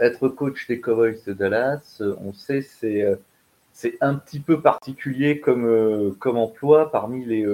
[0.00, 3.18] être coach des Cowboys de Dallas, on sait, c'est
[3.72, 7.46] c'est un petit peu particulier comme, comme emploi parmi les,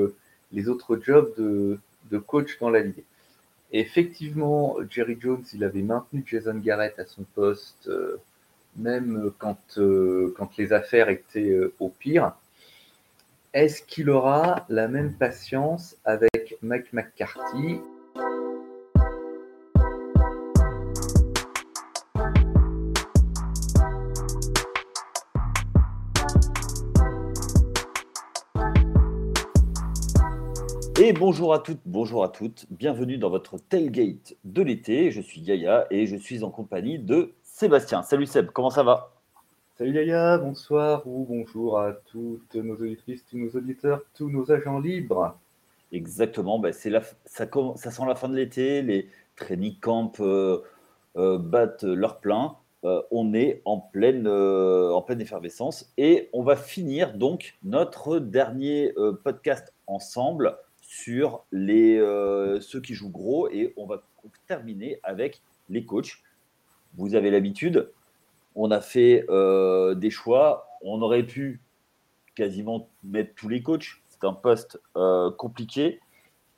[0.52, 1.78] les autres jobs de,
[2.10, 3.04] de coach dans la ligue.
[3.72, 7.90] effectivement, Jerry Jones, il avait maintenu Jason Garrett à son poste,
[8.76, 9.78] même quand,
[10.36, 12.32] quand les affaires étaient au pire.
[13.52, 17.80] Est-ce qu'il aura la même patience avec Mike McCarthy?
[31.06, 35.10] Et bonjour à toutes, bonjour à toutes, bienvenue dans votre tailgate de l'été.
[35.10, 38.02] Je suis Yaya et je suis en compagnie de Sébastien.
[38.02, 39.12] Salut Seb, comment ça va?
[39.76, 44.78] Salut Yaya, bonsoir ou bonjour à toutes nos auditrices, tous nos auditeurs, tous nos agents
[44.78, 45.38] libres.
[45.92, 50.62] Exactement, bah, c'est la, ça, ça, sent la fin de l'été, les training camps euh,
[51.18, 52.56] euh, battent leur plein.
[52.84, 58.94] Euh, on est en pleine, en pleine effervescence et on va finir donc notre dernier
[59.22, 60.56] podcast ensemble
[61.02, 61.98] sur les,
[62.60, 64.02] ceux qui jouent gros et on va
[64.46, 66.22] terminer avec les coachs.
[66.96, 67.90] Vous avez l'habitude,
[68.54, 70.68] on a fait euh, des choix.
[70.82, 71.60] On aurait pu
[72.34, 74.02] quasiment mettre tous les coachs.
[74.08, 76.00] C'est un poste euh, compliqué.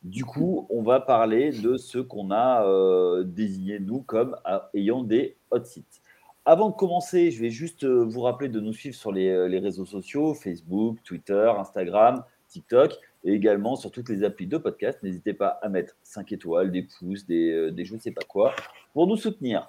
[0.03, 4.37] Du coup, on va parler de ceux qu'on a euh, désignés, nous, comme
[4.75, 6.01] ayant des hot sites.
[6.45, 10.33] Avant de commencer, je vais juste vous rappeler de nous suivre sur les, réseaux sociaux,
[10.33, 14.99] Facebook, Twitter, Instagram, TikTok, et également sur toutes les applis de podcast.
[15.03, 18.55] N'hésitez pas à mettre 5 étoiles, des pouces, des, des je ne sais pas quoi,
[18.95, 19.69] pour nous soutenir.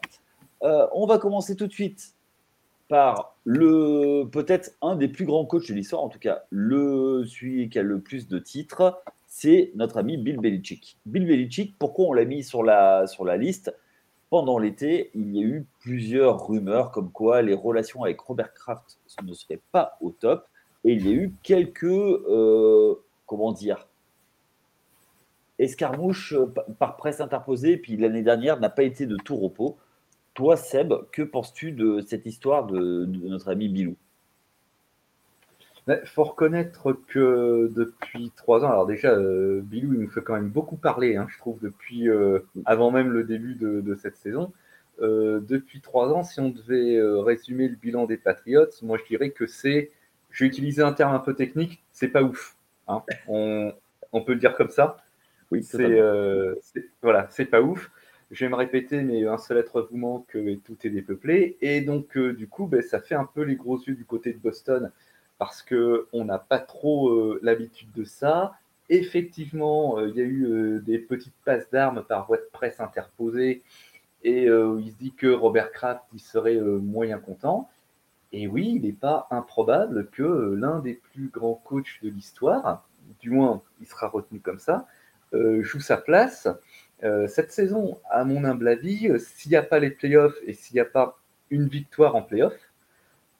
[0.62, 2.14] on va commencer tout de suite
[2.88, 7.70] par le peut-être un des plus grands coachs de l'histoire, en tout cas le celui
[7.70, 10.98] qui a le plus de titres, c'est notre ami Bill Belichick.
[11.06, 13.76] Bill Belichick, pourquoi on l'a mis sur la, sur la liste?
[14.30, 19.00] Pendant l'été, il y a eu plusieurs rumeurs comme quoi les relations avec Robert Kraft
[19.24, 20.46] ne seraient pas au top,
[20.84, 22.96] et il y a eu quelques euh,
[23.28, 23.88] comment dire
[25.60, 26.36] escarmouches
[26.80, 29.78] par presse interposée, puis l'année dernière n'a pas été de tout repos.
[30.34, 33.96] Toi, Seb, que penses-tu de cette histoire de, notre ami Bilou?
[35.88, 40.34] Il faut reconnaître que depuis trois ans, alors déjà, euh, Bilou, il nous fait quand
[40.34, 44.52] même beaucoup parler, hein, je trouve, depuis euh, avant même le début de, cette saison.
[45.02, 49.30] Euh, depuis trois ans, si on devait résumer le bilan des Patriots, moi je dirais
[49.30, 49.92] que c'est,
[50.30, 52.57] je vais utiliser un terme un peu technique, c'est pas ouf.
[52.88, 53.04] Hein.
[53.28, 54.98] On, peut le dire comme ça.
[55.52, 56.02] Oui, c'est
[57.02, 57.90] voilà, c'est pas ouf
[58.32, 61.58] je vais me répéter, mais un seul être vous manque et tout est dépeuplé.
[61.62, 64.34] Et donc, euh, du coup, ben, ça fait un peu les gros yeux du côté
[64.34, 64.92] de Boston
[65.38, 68.54] parce qu'on n'a pas trop euh, l'habitude de ça.
[68.90, 73.64] Effectivement, euh, il y a eu des petites passes d'armes par voie de presse interposée
[74.24, 77.70] et il se dit que Robert Kraft il serait moyen content.
[78.34, 82.88] Et oui, il n'est pas improbable que l'un des plus grands coachs de l'histoire,
[83.20, 84.88] du moins il sera retenu comme ça,
[85.34, 86.48] joue sa place
[87.04, 90.54] euh, cette saison, à mon humble avis, euh, s'il n'y a pas les playoffs et
[90.54, 91.20] s'il n'y a pas
[91.52, 92.72] une victoire en playoffs,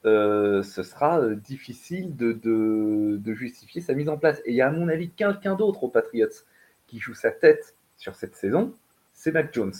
[0.04, 4.40] euh, ce sera difficile de, justifier sa mise en place.
[4.44, 6.28] Et il y a, à mon avis, quelqu'un d'autre aux Patriots
[6.86, 8.72] qui joue sa tête sur cette saison,
[9.12, 9.74] c'est Mac Jones.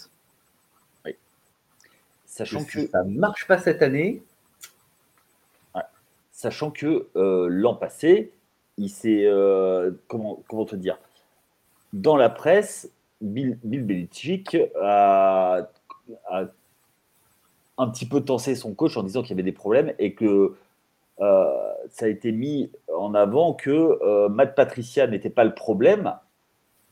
[2.26, 4.22] Sachant que ça ne marche pas cette année.
[6.38, 7.08] Sachant que
[7.48, 8.32] l'an passé,
[8.76, 9.26] il s'est.
[10.06, 11.00] comment, comment te dire
[11.92, 15.68] Dans la presse, Bill, Belichick a,
[17.78, 20.54] un petit peu tensé son coach en disant qu'il y avait des problèmes et que
[21.20, 21.44] euh,
[21.90, 26.14] ça a été mis en avant que euh, Matt Patricia n'était pas le problème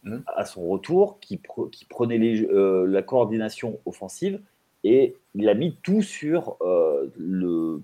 [0.05, 0.17] mmh.
[0.27, 1.41] à son retour, qui,
[1.89, 4.41] prenait euh, la coordination offensive
[4.83, 6.59] et il a mis tout sur
[7.17, 7.83] le,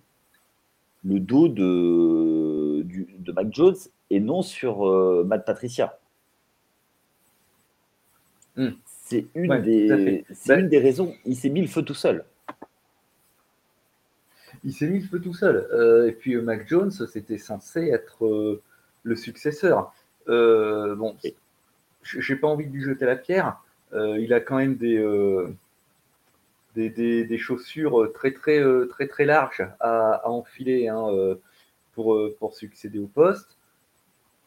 [1.05, 3.77] le, dos de, de Mac Jones
[4.11, 4.85] et non sur
[5.25, 5.99] Matt Patricia.
[8.57, 8.71] Hmm.
[8.85, 11.15] C'est une, des, ben une des raisons.
[11.27, 12.25] Il s'est mis le feu tout seul.
[14.65, 15.69] Il s'est mis le feu tout seul.
[15.73, 18.63] Euh, et puis euh, Mac Jones, c'était censé être euh,
[19.03, 19.93] le successeur.
[20.27, 21.17] bon,
[22.03, 23.63] j'ai pas envie de lui jeter la pierre.
[23.93, 24.99] il a quand même des,
[26.75, 26.91] des,
[27.25, 31.07] des, chaussures très très très très larges à, enfiler hein,
[31.93, 33.57] pour, pour succéder au poste.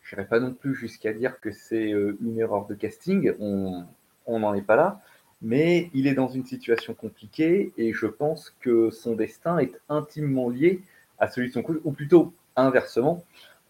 [0.01, 3.33] Je n'irai pas non plus jusqu'à dire que c'est une erreur de casting.
[3.39, 5.01] On n'en est pas là,
[5.41, 10.49] mais il est dans une situation compliquée et je pense que son destin est intimement
[10.49, 10.81] lié
[11.19, 13.23] à celui de son coach, ou plutôt inversement.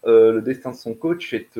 [0.04, 1.58] le destin de son coach est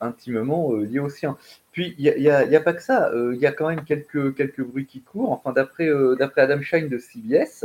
[0.00, 1.36] intimement lié au sien.
[1.72, 3.10] Puis, il n'y a, pas que ça.
[3.14, 5.32] Il y a quand même quelques, bruits qui courent.
[5.32, 5.88] Enfin, d'après
[6.36, 7.64] Adam Shine de CBS,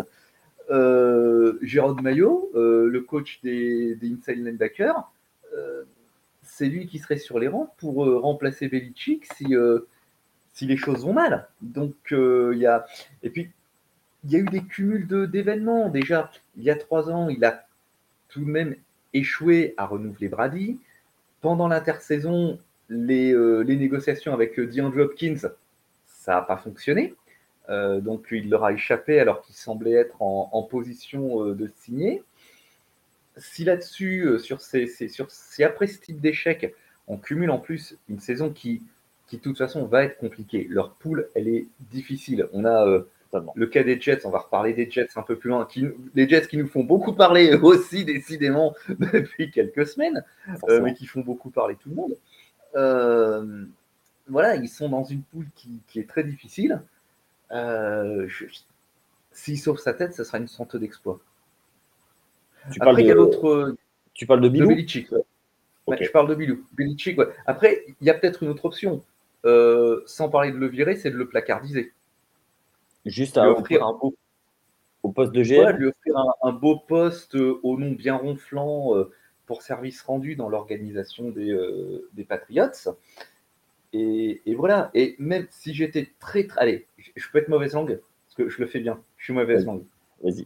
[1.62, 5.12] Jérôme Maillot, le coach des, des inside linebackers,
[6.42, 9.54] c'est lui qui serait sur les rangs pour remplacer Belichick si,
[10.54, 11.50] si les choses vont mal.
[11.62, 12.86] Donc, il y a.
[13.24, 13.52] Et puis,
[14.24, 15.90] il y a eu des cumuls d'événements.
[15.90, 17.66] Déjà, il y a trois ans, il a
[18.30, 18.76] tout de même
[19.14, 20.80] échoué à renouveler Brady.
[21.42, 25.50] Pendant l'intersaison, les, euh, les, négociations avec euh, DeAndre Hopkins,
[26.06, 27.16] ça n'a pas fonctionné.
[27.70, 32.24] Euh, donc il leur a échappé alors qu'il semblait être en, position de signer.
[33.36, 36.74] Si là-dessus, sur ces, sur, si après ce type d'échec,
[37.08, 38.84] on cumule en plus une saison qui,
[39.28, 40.66] qui de toute façon va être compliquée.
[40.70, 42.48] Leur poule, elle est difficile.
[42.54, 43.04] On a
[43.56, 45.66] le cas des Jets, on va reparler des Jets un peu plus loin.
[45.66, 45.86] Qui,
[46.16, 50.24] les Jets qui nous font beaucoup parler aussi, décidément, depuis quelques semaines,
[50.70, 52.16] euh, mais qui font beaucoup parler tout le monde.
[52.76, 53.66] Euh,
[54.28, 56.82] voilà, ils sont dans une poule qui, est très difficile.
[57.52, 58.28] Euh,
[59.32, 61.20] S'ils sauvent sa tête, ce sera une sorte d'exploit.
[62.72, 63.78] Tu, parles de...
[64.14, 66.66] tu parles de Bilou Je parle de Bilou.
[67.46, 69.04] Après, il y a peut-être une autre option.
[69.46, 71.94] Euh, sans parler de le virer, c'est de le placardiser.
[73.06, 74.16] Juste à offrir un beau
[75.04, 75.78] au poste de GM.
[75.78, 79.12] lui offrir un, beau poste euh, au nom bien ronflant euh,
[79.48, 82.94] pour service rendu dans l'organisation des, euh, des Patriots.
[83.94, 84.92] Et, voilà.
[84.94, 86.62] Et même si j'étais très, très.
[86.62, 86.86] Allez,
[87.16, 89.02] je peux être mauvaise langue, parce que je le fais bien.
[89.18, 89.84] Je suis mauvaise langue.
[90.22, 90.46] Vas-y.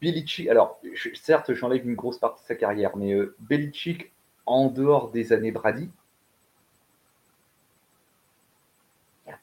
[0.00, 0.80] Belichick, alors
[1.14, 4.12] certes, j'enlève une grosse partie de sa carrière, mais euh, Belichick,
[4.44, 5.90] en dehors des années Brady,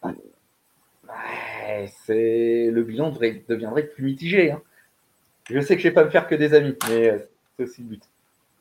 [0.01, 0.13] pas
[2.05, 4.51] c'est le bilan deviendrait plus mitigé.
[4.51, 4.61] Hein.
[5.49, 7.19] Je sais que je ne vais pas me faire que des amis, mais euh,
[7.57, 8.03] c'est aussi le but.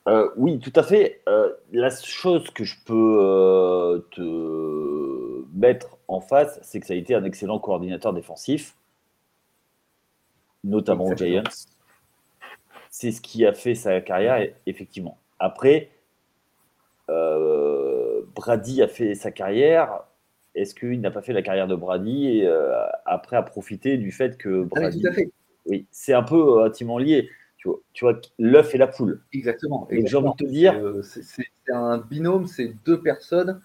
[0.09, 1.23] Euh, oui, tout à fait.
[1.29, 7.15] Euh, la chose que je peux te mettre en face, c'est que ça a été
[7.15, 8.77] un excellent coordinateur défensif,
[10.65, 11.45] notamment aux Giants.
[12.91, 15.19] C'est ce qui a fait sa carrière, effectivement.
[15.39, 15.91] Après,
[17.09, 20.05] Brady a fait sa carrière
[20.55, 22.75] est-ce qu'il n'a pas fait la carrière de Brady et euh,
[23.07, 25.05] après a profité du fait que ah Brady.
[25.67, 27.31] Oui, c'est un peu euh, intimement lié.
[27.63, 29.23] Tu vois, tu vois l'œuf et la poule.
[29.33, 29.87] Exactement.
[29.91, 30.75] j'ai envie de te dire.
[30.75, 33.61] Euh, c'est un binôme, c'est deux personnes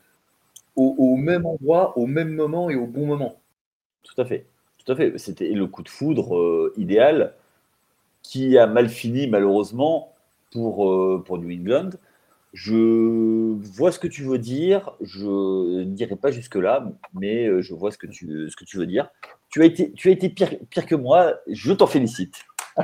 [0.75, 3.41] au, même endroit, au même moment et au bon moment.
[4.03, 4.45] Tout à fait.
[4.77, 5.17] Tout à fait.
[5.17, 7.33] C'était le coup de foudre idéal
[8.21, 10.13] qui a mal fini malheureusement
[10.51, 11.89] pour, pour New England.
[12.53, 14.91] Je vois ce que tu veux dire.
[15.01, 18.77] Je ne dirai pas jusque-là, mais euh, je vois ce que tu, ce que tu
[18.77, 19.09] veux dire.
[19.50, 21.35] Tu as été, tu as été pire, pire que moi.
[21.47, 22.45] Je t'en félicite.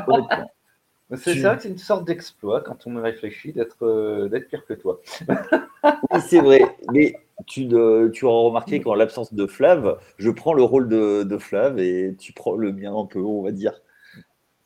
[1.17, 5.01] C'est vrai que c'est une sorte d'exploit quand on réfléchit d'être euh, pire que toi.
[5.83, 6.61] oui, c'est vrai.
[6.91, 7.15] Mais
[7.45, 7.67] tu,
[8.13, 12.15] tu auras remarqué qu'en l'absence de Flav, je prends le rôle de, de Flav et
[12.17, 13.81] tu prends le mien un peu, on va dire.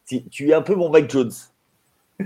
[0.07, 1.31] Tu, tu es un peu mon Mike Jones.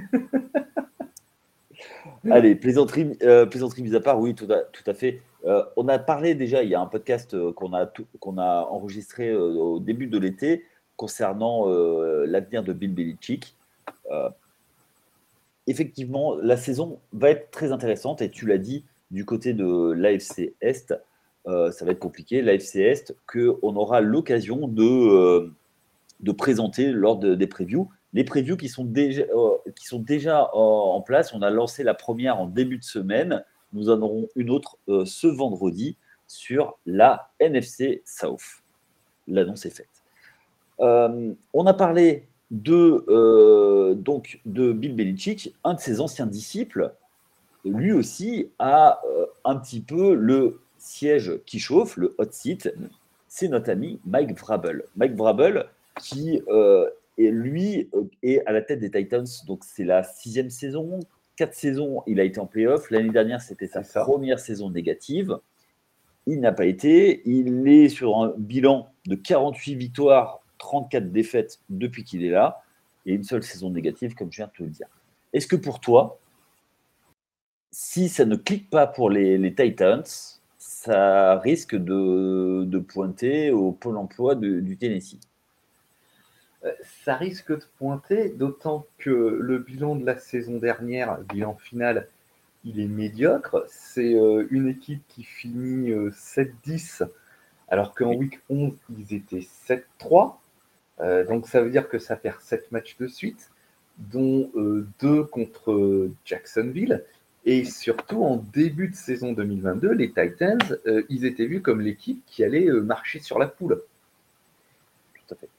[2.30, 5.22] Allez, plaisanterie, euh, plaisanterie mise à part, oui, tout à, tout à fait.
[5.46, 8.68] Euh, on a parlé déjà, il y a un podcast euh, qu'on a, qu'on a
[8.70, 10.66] enregistré au début de l'été
[10.98, 11.66] concernant
[12.26, 13.56] l'avenir de Bill Belichick.
[15.68, 20.54] Effectivement, la saison va être très intéressante et tu l'as dit, du côté de l'AFC
[20.62, 20.94] Est,
[21.46, 22.42] ça va être compliqué.
[22.42, 25.52] L'AFC Est, qu'on aura l'occasion de,
[26.20, 31.02] de présenter lors des previews les previews qui sont déjà, euh, qui sont déjà en,
[31.02, 31.34] place.
[31.34, 33.44] On a lancé la première en début de semaine.
[33.74, 38.64] Nous en aurons une autre euh, ce vendredi sur la NFC South.
[39.28, 39.88] L'annonce est faite.
[40.80, 46.94] Euh, on a parlé de, donc, de Bill Belichick, un de ses anciens disciples.
[47.66, 49.02] Lui aussi a
[49.46, 52.74] un petit peu le siège qui chauffe, le hot seat.
[53.28, 54.84] C'est notre ami Mike Vrabel.
[54.96, 55.66] Mike Vrabel
[56.00, 56.42] qui
[57.18, 61.00] et lui euh, est à la tête des Titans, donc c'est la sixième saison.
[61.36, 62.90] Quatre saisons, il a été en playoff.
[62.92, 65.38] L'année dernière, c'était sa première saison négative.
[66.28, 67.22] Il n'a pas été.
[67.26, 72.64] Il est sur un bilan de 48 victoires, 34 défaites depuis qu'il est là,
[73.06, 74.88] et une seule saison négative, comme je viens de te le dire.
[75.34, 76.20] Est-ce que pour toi,
[77.72, 80.04] si ça ne clique pas pour les, Titans,
[80.58, 85.20] ça risque de, pointer au pôle emploi du Tennessee?
[86.64, 86.72] Euh,
[87.04, 92.08] ça risque de pointer, d'autant que le bilan de la saison dernière, bilan final,
[92.64, 93.66] il est médiocre.
[93.68, 97.06] C'est euh, une équipe qui finit 7-10, euh,
[97.68, 99.48] alors qu'en week 11, ils étaient
[100.00, 100.36] 7-3.
[101.28, 103.50] Donc ça veut dire que ça perd 7 matchs de suite.
[103.98, 104.52] dont
[105.00, 107.04] deux contre Jacksonville.
[107.46, 110.60] Et surtout, en début de saison 2022, les Titans,
[111.10, 113.82] ils étaient vus comme l'équipe qui allait marcher sur la poule.
[115.16, 115.50] Tout à fait.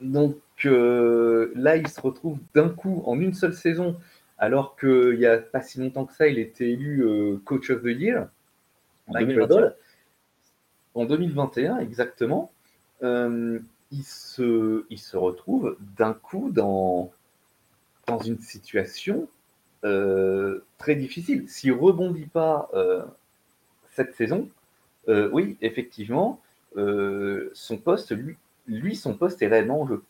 [0.00, 3.96] Donc là, ils se retrouvent d'un coup, en une seule saison,
[4.38, 7.04] alors qu'il n'y a pas si longtemps que ça, il était élu
[7.44, 8.28] Coach of the Year.
[9.06, 9.72] En 2021.
[10.94, 12.52] En 2021, exactement.
[13.02, 13.58] Euh,
[13.94, 17.12] il, se, il se retrouve d'un coup dans,
[18.06, 19.28] dans une situation
[19.84, 21.48] euh, très difficile.
[21.48, 23.02] S'il ne rebondit pas euh,
[23.92, 24.48] cette saison,
[25.32, 26.40] oui, effectivement,
[26.74, 28.36] son poste, lui,
[28.66, 30.02] lui, son poste est réellement en jeu.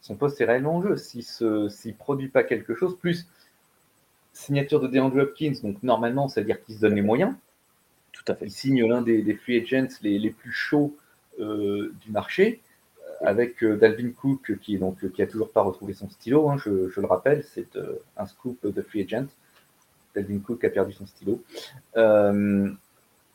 [0.00, 0.96] Son poste est réellement en jeu.
[0.96, 3.28] S'il ne produit pas quelque chose, plus
[4.32, 7.34] signature de DeAndre Hopkins, donc normalement, ça veut dire qu'il se donne les moyens.
[8.12, 8.46] Tout à fait.
[8.46, 10.96] Il signe l'un des, des, free agents les, les plus chauds
[11.38, 12.69] euh, du marché, euh,
[13.20, 16.48] avec euh, Dalvin Cook qui, donc, qui a toujours pas retrouvé son stylo.
[16.48, 17.78] Hein, je, le rappelle, c'est
[18.16, 19.26] un scoop de free agent.
[20.14, 21.42] Dalvin Cook a perdu son stylo.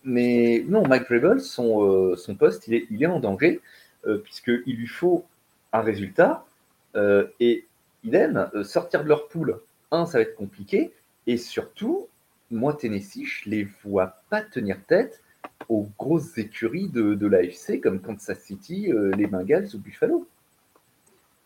[0.04, 3.62] mais non, Mike Vrabel, son, son poste, il est, il est en danger,
[4.24, 5.26] puisqu'il lui faut
[5.72, 6.46] un résultat.
[7.40, 7.66] et
[8.04, 9.60] idem, sortir de leur poule,
[9.92, 10.92] un, ça va être compliqué.
[11.28, 12.08] Et surtout,
[12.52, 15.22] moi, Tennessee, je les vois pas tenir tête
[15.70, 20.28] aux grosses écuries de, de l'AFC comme Kansas City, euh, les Bengals ou Buffalo.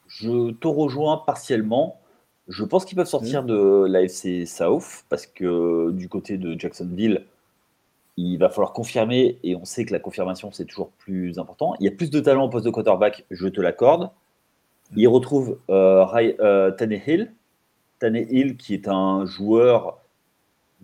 [0.07, 1.99] Je te rejoins partiellement.
[2.47, 3.47] Je pense qu'ils peuvent sortir mmh.
[3.47, 7.25] de l'AFC South parce que du côté de Jacksonville,
[8.17, 11.75] il va falloir confirmer et on sait que la confirmation c'est toujours plus important.
[11.79, 14.09] Il y a plus de talent au poste de quarterback, je te l'accorde.
[14.95, 16.05] Il retrouve euh,
[16.39, 17.31] euh, Tannehill,
[17.99, 19.99] Tannehill qui est un joueur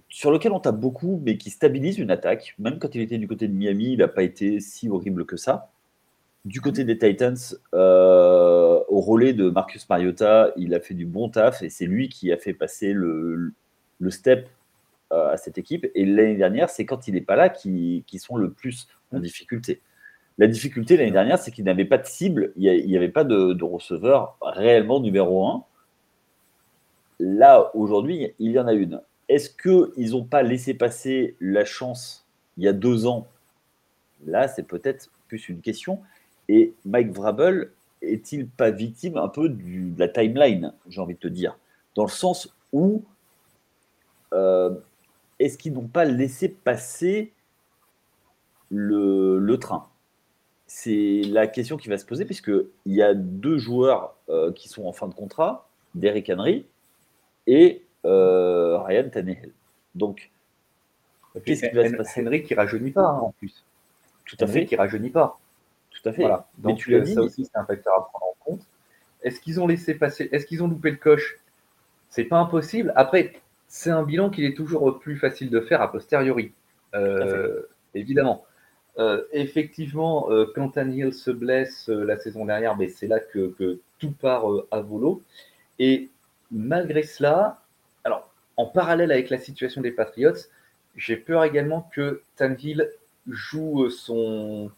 [0.09, 2.55] sur lequel on tape beaucoup, mais qui stabilise une attaque.
[2.59, 5.37] Même quand il était du côté de Miami, il n'a pas été si horrible que
[5.37, 5.71] ça.
[6.45, 7.35] Du côté des Titans,
[7.73, 12.07] euh, au relais de Marcus Mariota, il a fait du bon taf et c'est lui
[12.07, 13.53] qui a fait passer le,
[14.09, 14.47] step
[15.11, 15.87] euh, à cette équipe.
[15.95, 19.81] Et l'année dernière, c'est quand il n'est pas là qui, sont le plus en difficulté.
[20.37, 23.53] La difficulté l'année dernière, c'est qu'il n'avait pas de cible, il n'y avait pas de,
[23.53, 25.63] de, receveur réellement numéro un.
[27.19, 29.01] Là, aujourd'hui, il y en a une.
[29.27, 32.25] Est-ce qu'ils n'ont pas laissé passer la chance
[32.57, 33.27] il y a deux ans?
[34.25, 35.99] Là, c'est peut-être plus une question.
[36.47, 41.27] Et Mike Vrabel est-il pas victime un peu de la timeline, j'ai envie de te
[41.27, 41.57] dire?
[41.95, 43.03] Dans le sens où
[44.33, 44.75] euh,
[45.39, 47.31] est-ce qu'ils n'ont pas laissé passer
[48.69, 49.87] le, train?
[50.67, 54.85] C'est la question qui va se poser, puisqu'il y a deux joueurs euh, qui sont
[54.85, 56.65] en fin de contrat, Derrick Henry
[57.47, 59.51] et euh, Ryan Tannehill.
[59.93, 60.31] Donc,
[61.45, 63.65] qu'est-ce qui va se passer Henry qui rajeunit pas, hein, en plus.
[64.25, 64.65] Tout à fait.
[64.65, 65.37] Qui rajeunit pas.
[65.91, 66.21] Tout à fait.
[66.21, 66.47] Voilà.
[66.57, 67.13] Donc, tu l'as dit.
[67.13, 68.61] Ça aussi, c'est un facteur à prendre en compte.
[69.23, 71.39] Est-ce qu'ils ont laissé passer Est-ce qu'ils ont loupé le coche?
[72.09, 72.93] C'est pas impossible.
[72.95, 73.33] Après,
[73.67, 76.53] c'est un bilan qu'il est toujours plus facile de faire a posteriori.
[76.93, 78.45] Euh, évidemment.
[78.97, 83.79] Euh, effectivement, euh, quand Tannehill se blesse la saison dernière, mais c'est là que, que,
[83.99, 85.21] tout part à volo.
[85.79, 86.09] Et
[86.51, 87.61] malgré cela,
[88.57, 90.47] en parallèle avec la situation des Patriots,
[90.95, 92.89] j'ai peur également que Tanville
[93.27, 94.71] joue son,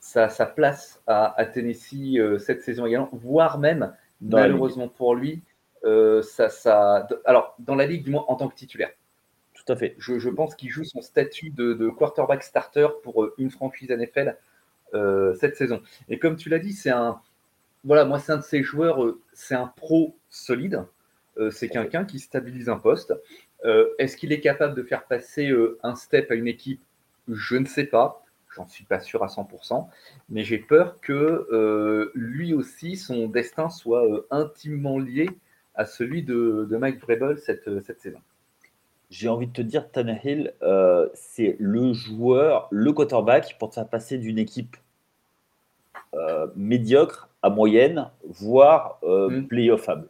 [0.00, 5.42] sa, place à, Tennessee euh, cette saison également, voire même, malheureusement pour lui,
[5.84, 8.90] euh, ça, ça, alors dans la ligue du moins en tant que titulaire.
[9.54, 9.96] Tout à fait.
[9.98, 14.36] Je, pense qu'il joue son statut de, quarterback starter pour euh, une franchise NFL
[15.38, 15.82] cette saison.
[16.08, 17.20] Et comme tu l'as dit, c'est un,
[17.84, 20.86] voilà, moi c'est un de ces joueurs, c'est un pro solide.
[21.38, 23.14] Euh, c'est quelqu'un qui stabilise un poste.
[23.64, 26.80] Euh, est-ce qu'il est capable de faire passer euh, un step à une équipe?
[27.28, 28.24] Je ne sais pas.
[28.54, 29.86] J'en suis pas sûr à 100%.
[30.30, 35.28] Mais j'ai peur que lui aussi, son destin soit intimement lié
[35.74, 38.20] à celui de, Mike Vrabel cette, cette saison
[39.08, 40.52] j'ai envie de te dire, Tannehill,
[41.14, 44.76] c'est le joueur, le quarterback pour te faire passer d'une équipe
[46.56, 49.46] médiocre à moyenne, voire euh, mm.
[49.46, 50.08] playoffable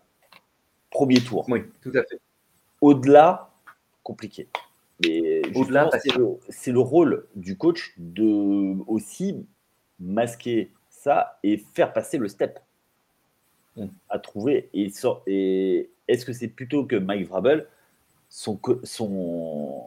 [0.97, 1.45] premier tour.
[1.49, 2.19] Oui, tout à fait.
[2.81, 3.51] Au-delà,
[4.03, 4.49] compliqué.
[5.05, 5.91] Mais au-delà,
[6.49, 9.47] c'est le, rôle du coach de aussi
[10.01, 12.59] masquer ça et faire passer le step
[13.77, 13.87] mm.
[14.09, 14.71] à trouver.
[14.73, 14.91] Et,
[15.27, 17.69] et est-ce que c'est plutôt que Mike Vrabel,
[18.31, 19.85] son, son,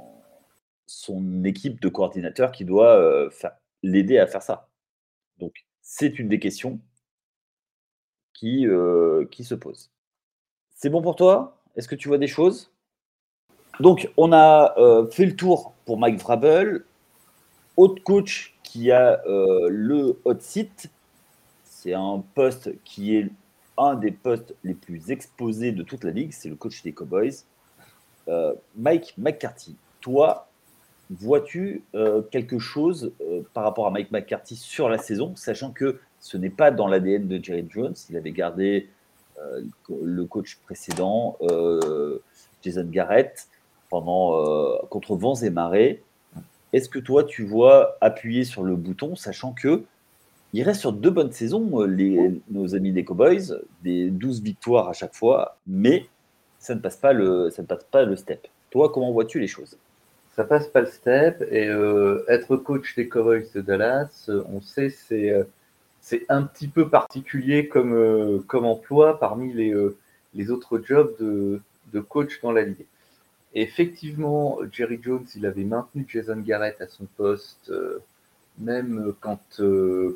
[0.86, 3.32] son équipe de coordinateurs qui doit euh,
[3.82, 4.70] l'aider à faire ça?
[5.40, 6.80] Donc, c'est une des questions
[8.34, 9.90] qui, euh, qui se posent.
[10.82, 11.58] C'est bon pour toi?
[11.76, 12.72] Est-ce que tu vois des choses?
[13.82, 16.86] Donc, on a euh, fait le tour pour Mike Vrabel.
[17.76, 20.90] Autre coach qui a euh, le hot seat,
[21.66, 23.30] c'est un poste qui est
[23.78, 27.44] un des postes les plus exposés de toute la ligue, c'est le coach des Cowboys.
[28.30, 30.48] Euh, Mike McCarthy, toi,
[31.10, 31.84] vois-tu
[32.32, 33.12] quelque chose
[33.54, 37.28] par rapport à Mike McCarthy sur la saison, sachant que ce n'est pas dans l'ADN
[37.28, 38.88] de Jerry Jones, il avait gardé
[39.90, 41.38] le coach précédent,
[42.62, 43.48] Jason Garrett,
[43.90, 46.04] pendant, contre vents et marées.
[46.74, 49.84] Est-ce que toi, tu vois appuyer sur le bouton, sachant que
[50.54, 54.94] il reste sur deux bonnes saisons, les, nos amis des Cowboys, des 12 victoires à
[54.94, 56.08] chaque fois, mais
[56.58, 58.48] ça ne passe pas le, ça ne passe pas le step.
[58.72, 59.78] Toi, comment vois-tu les choses?
[60.36, 64.62] Ça passe pas le step et euh, être coach des Cowboys de Dallas, euh, on
[64.62, 65.44] sait c'est euh,
[66.10, 69.76] c'est un petit peu particulier comme comme emploi parmi les
[70.34, 71.62] les autres jobs de,
[71.94, 72.86] de coach dans la ligue.
[73.54, 77.72] effectivement, Jerry Jones, il avait maintenu Jason Garrett à son poste,
[78.60, 79.62] même quand,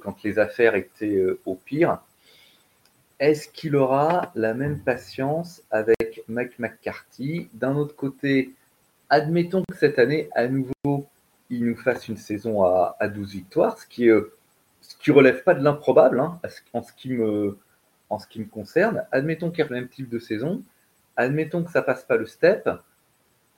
[0.03, 1.99] quand les affaires étaient au pire.
[3.19, 7.47] Est-ce qu'il aura la même patience avec Mike McCarthy?
[7.53, 8.51] D'un autre côté,
[9.09, 11.07] admettons que cette année, à nouveau,
[11.49, 14.29] il nous fasse une saison à, 12 victoires, ce qui, ne
[15.11, 16.39] relève pas de l'improbable hein,
[16.73, 17.57] en, ce qui me,
[18.09, 19.05] en ce qui me concerne.
[19.11, 20.63] Admettons qu'il y ait le même type de saison.
[21.15, 22.69] Admettons que ça passe pas le step.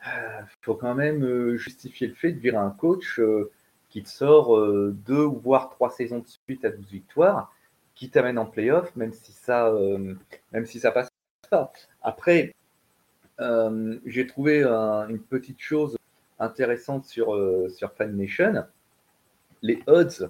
[0.05, 3.51] Il euh, faut quand même euh, justifier le fait de virer un coach euh,
[3.89, 4.59] qui te sort
[4.91, 7.55] deux ou voire trois saisons de suite à 12 victoires
[7.95, 10.13] qui t'amène en playoff, même si ça, euh,
[10.51, 11.09] même si ça passe
[11.49, 11.71] pas.
[12.03, 12.53] Après,
[13.39, 15.97] euh, j'ai trouvé une petite chose
[16.37, 18.65] intéressante sur, euh, sur Fan Nation.
[19.61, 20.29] Les odds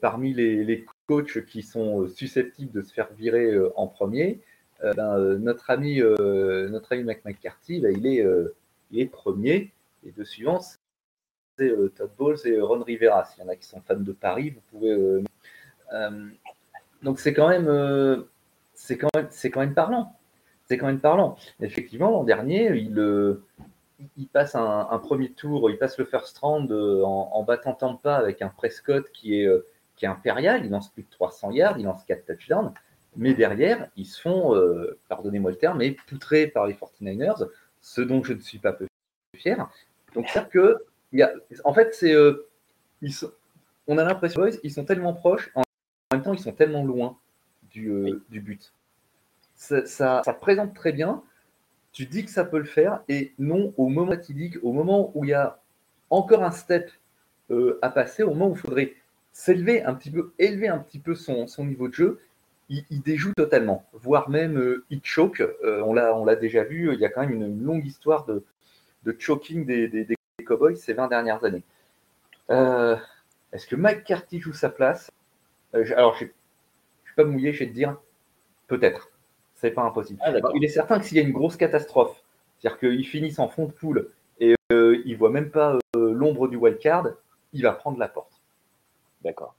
[0.00, 4.40] parmi les, coachs qui sont susceptibles de se faire virer en premier,
[4.82, 8.24] ben, notre ami, notre ami McCarthy, ben, il, est,
[8.90, 9.72] il est premier.
[10.04, 10.60] Les deux suivants,
[11.58, 13.24] c'est Todd Bowles et Ron Rivera.
[13.24, 15.24] S'il y en a qui sont fans de Paris, vous pouvez.
[17.02, 18.22] Donc c'est quand même, euh,
[18.74, 20.14] c'est quand quand même parlant.
[20.66, 21.36] C'est quand même parlant.
[21.60, 23.42] Effectivement, l'an dernier, il, euh,
[24.16, 28.42] il passe un, premier tour, il passe le first round euh, en, battant Tampa avec
[28.42, 29.48] un Prescott qui est,
[29.96, 30.64] qui est impérial.
[30.64, 32.72] Il lance plus de 300 yards, il lance 4 touchdowns.
[33.16, 34.54] Mais derrière, ils se font,
[35.08, 37.48] pardonnez-moi le terme, mais poutrés par les 49ers,
[37.80, 38.86] ce dont je ne suis pas peu
[39.34, 39.68] fier.
[40.14, 40.76] Donc, c'est que,
[41.12, 41.32] y a,
[41.64, 42.14] en fait, c'est,
[43.86, 45.50] on a l'impression qu'ils sont tellement proches.
[45.54, 45.62] En
[46.12, 47.18] même temps, ils sont tellement loin
[47.70, 48.72] du, euh, but.
[49.54, 51.22] Ça, ça, présente très bien.
[51.92, 54.16] Tu dis que ça peut le faire, et non, au moment
[54.62, 55.60] au moment où il y a
[56.10, 56.90] encore un step
[57.50, 58.94] euh, à passer, au moment où il faudrait
[59.32, 62.20] s'élever un petit peu, élever un petit peu son, niveau de jeu,
[62.68, 65.42] il, déjoue totalement, voire même euh, il choke.
[65.64, 68.44] on l'a déjà vu, il y a quand même une, longue histoire de,
[69.18, 71.62] choking des, des, Cowboys ces 20 dernières années.
[73.52, 75.10] Est-ce que Mike Carty joue sa place?
[75.74, 76.30] Euh, alors, je ne
[77.04, 77.96] suis pas mouillé, je vais te dire,
[78.66, 79.10] peut-être.
[79.60, 80.20] C'est pas impossible.
[80.22, 82.22] Ah, il est certain que s'il y a une grosse catastrophe,
[82.58, 86.12] c'est-à-dire qu'ils finissent en fond de poule et euh, ils ne voient même pas euh,
[86.12, 87.08] l'ombre du wildcard,
[87.52, 88.40] il va prendre la porte.
[89.24, 89.54] D'accord.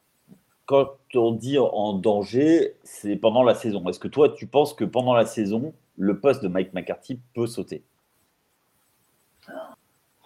[0.65, 3.87] Quand on dit en danger, c'est pendant la saison.
[3.89, 7.47] Est-ce que toi, tu penses que pendant la saison, le poste de Mike McCarthy peut
[7.47, 7.83] sauter?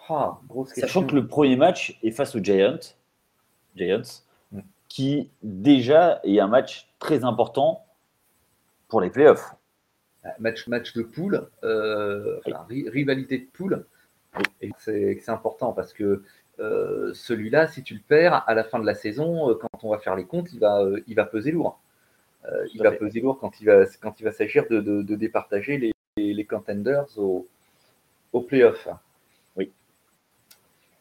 [0.08, 2.94] Ah, Sachant que le premier match est face aux Giants.
[3.74, 4.22] Giants
[4.88, 7.84] qui déjà est un match très important
[8.86, 9.56] pour les playoffs.
[10.38, 13.84] Match, match de poule, euh, rivalité de poule,
[14.62, 16.22] et c'est important parce que
[16.60, 19.90] euh, celui-là, si tu le perds à la fin de la saison, euh, quand on
[19.90, 21.78] va faire les comptes, il va, il va peser lourd.
[22.72, 25.92] il va peser lourd quand il va, quand il va s'agir de, de, départager les,
[26.16, 27.46] les, contenders au,
[28.32, 28.88] au playoff.
[29.56, 29.72] Oui.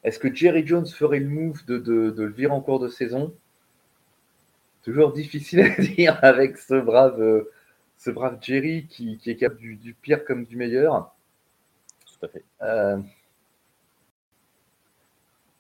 [0.03, 3.33] Est-ce que Jerry Jones ferait le move de, de, le virer en cours de saison?
[4.83, 7.45] Toujours difficile à dire avec ce brave,
[8.04, 11.16] ce brave Jerry qui, est capable du, pire comme du meilleur.
[12.06, 12.44] Tout à fait.
[12.62, 12.98] Euh,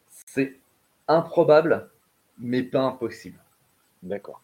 [0.09, 0.59] c'est
[1.07, 1.89] improbable,
[2.37, 3.39] mais pas impossible.
[4.01, 4.41] D'accord.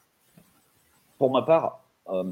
[1.18, 2.32] Pour ma part, euh,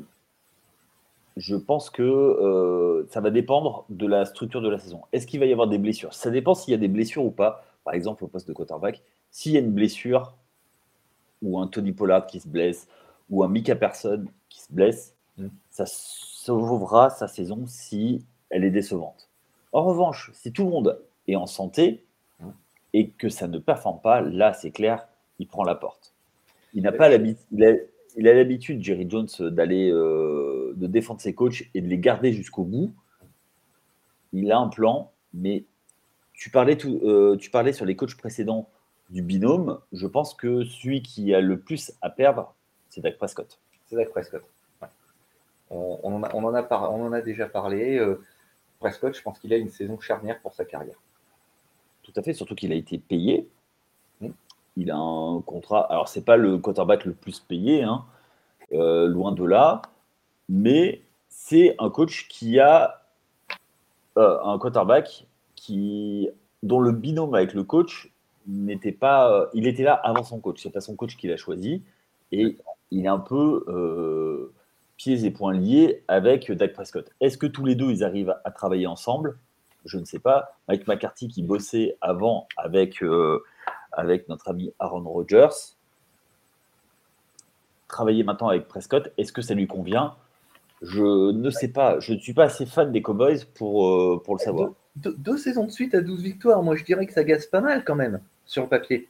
[1.35, 5.01] je pense que ça va dépendre de la structure de la saison.
[5.11, 6.13] Est-ce qu'il va y avoir des blessures?
[6.13, 7.65] Ça dépend s'il y a des blessures ou pas.
[7.83, 10.33] Par exemple, au poste de quarterback, s'il y a une blessure,
[11.41, 12.87] ou un Tony Pollard qui se blesse,
[13.29, 15.16] ou un Mika Person qui se blesse,
[15.69, 19.29] ça sauvera sa saison si elle est décevante.
[19.71, 22.05] En revanche, si tout le monde est en santé
[22.93, 25.07] et que ça ne performe pas, là, c'est clair,
[25.39, 26.13] il prend la porte.
[26.73, 31.63] Il n'a pas l'habitude, il a, l'habitude, Jerry Jones, d'aller euh, de défendre ses coachs
[31.73, 32.93] et de les garder jusqu'au bout.
[34.33, 35.65] Il a un plan, mais
[36.33, 38.69] tu parlais, tout, euh, tu parlais sur les coachs précédents
[39.09, 42.53] du binôme, je pense que celui qui a le plus à perdre,
[42.89, 43.59] c'est Dak Prescott.
[43.87, 44.43] C'est Dak Prescott.
[45.69, 48.01] On, en, a, on, en, a on en a déjà parlé.
[48.79, 50.97] Prescott, je pense qu'il a une saison charnière pour sa carrière.
[52.03, 53.49] Tout à fait, surtout qu'il a été payé.
[54.21, 54.29] Mmh.
[54.77, 55.91] Il a un contrat.
[55.91, 58.05] Alors, c'est pas le quarterback le plus payé, hein,
[58.71, 59.81] loin de là,
[60.47, 63.01] mais c'est un coach qui a
[64.15, 66.29] un quarterback qui,
[66.63, 68.11] dont le binôme avec le coach
[68.47, 69.31] n'était pas.
[69.31, 70.61] Euh, il était là avant son coach.
[70.63, 71.83] C'est pas son coach qui l'a choisi.
[72.31, 72.57] Et
[72.91, 74.53] il est un peu euh,
[74.97, 77.09] pieds et poings liés avec Dak Prescott.
[77.21, 79.37] Est-ce que tous les deux, ils arrivent à, travailler ensemble?
[79.85, 80.57] Je ne sais pas.
[80.67, 83.43] Mike McCarthy, qui bossait avant avec, euh,
[83.91, 85.75] avec notre ami Aaron Rodgers,
[87.87, 90.15] travailler maintenant avec Prescott, est-ce que ça lui convient?
[90.81, 91.99] Je ne sais pas.
[91.99, 94.71] Je ne suis pas assez fan des Cowboys pour, pour le savoir.
[94.95, 97.83] deux, saisons de suite à 12 victoires, moi je dirais que ça gasse pas mal
[97.83, 99.07] quand même sur le papier.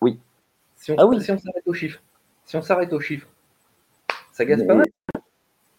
[0.00, 0.18] Oui.
[0.76, 1.20] Si on, ah oui.
[1.20, 2.00] si on s'arrête aux chiffres.
[2.44, 3.26] Si on s'arrête aux chiffres,
[4.38, 4.86] ça gagne pas mal.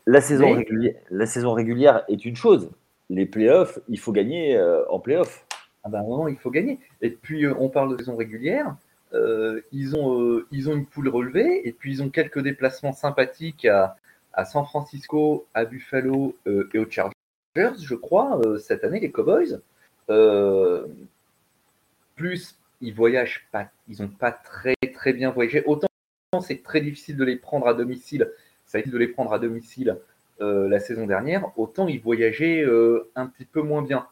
[0.06, 2.70] La saison, régulière, la saison régulière est une chose.
[3.10, 5.46] Les playoffs, il faut gagner euh, en playoffs.
[5.86, 6.78] Ah ben non, il faut gagner.
[7.02, 8.76] Et puis, euh, on parle de saison régulière.
[9.14, 13.64] Euh, ils, ont, ils ont une poule relevée et puis ils ont quelques déplacements sympathiques
[13.64, 13.96] à,
[14.34, 17.14] à San Francisco, à Buffalo et aux Chargers,
[17.56, 19.62] je crois, cette année, les Cowboys.
[22.16, 25.64] plus ils voyagent pas, ils n'ont pas très très bien voyagé.
[25.66, 25.88] Autant
[26.42, 28.30] c'est très difficile de les prendre à domicile,
[28.70, 29.98] ça a été de les prendre à domicile
[30.42, 34.08] euh, la saison dernière, autant ils voyageaient euh, un petit peu moins bien.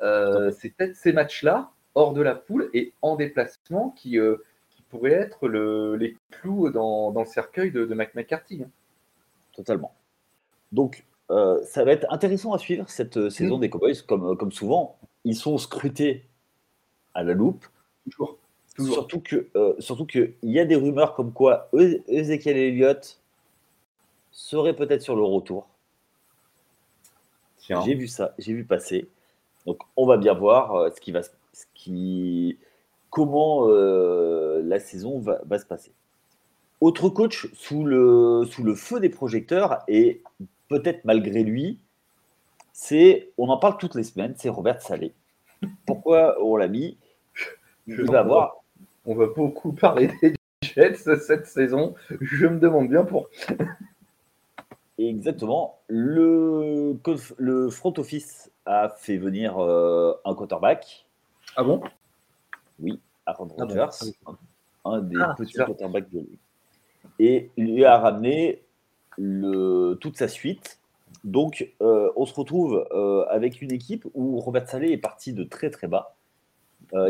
[0.00, 4.18] Euh, c'est peut-être ces matchs-là, hors de la poule et en déplacement, qui,
[4.70, 8.62] qui pourraient être le, les clous dans, dans, le cercueil de, de McCarthy.
[8.62, 8.70] Hein.
[9.52, 9.92] Totalement.
[10.70, 13.60] Donc, ça va être intéressant à suivre cette saison mmh.
[13.60, 14.96] des Cowboys, comme, comme souvent.
[15.24, 16.24] Ils sont scrutés
[17.14, 17.66] à la loupe.
[18.78, 19.22] Surtout
[19.56, 21.68] euh, surtout qu'il y a des rumeurs comme quoi
[22.06, 23.20] Ezekiel Elliott
[24.38, 25.66] serait peut-être sur le retour.
[27.58, 29.08] J'ai vu ça, j'ai vu passer.
[29.66, 32.56] Donc on va bien voir euh, ce qui va, ce qui,
[33.10, 35.92] comment euh, la saison va, va, se passer.
[36.80, 40.22] Autre coach sous le, sous le feu des projecteurs et
[40.68, 41.78] peut-être malgré lui,
[42.72, 45.12] c'est, on en parle toutes les semaines, c'est Robert Salé.
[45.84, 46.96] Pourquoi on l'a mis?
[49.04, 51.96] On va beaucoup parler des Jets cette saison.
[52.20, 53.28] Je me demande bien pour.
[54.98, 55.78] Exactement.
[55.86, 56.98] Le,
[57.36, 61.06] le front office a fait venir euh, un quarterback.
[61.56, 61.80] Ah bon?
[62.80, 64.12] Oui, Aaron ah Rodgers,
[64.84, 66.38] un, des ah, petits quarterbacks de lui.
[67.20, 68.62] Et lui a ramené
[69.16, 70.80] le, toute sa suite.
[71.24, 75.44] Donc, euh, on se retrouve euh, avec une équipe où Robert Saleh est parti de
[75.44, 76.14] très très bas.